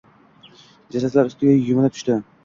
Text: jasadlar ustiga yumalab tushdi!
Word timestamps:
jasadlar 0.95 1.29
ustiga 1.31 1.53
yumalab 1.57 1.95
tushdi! 1.99 2.17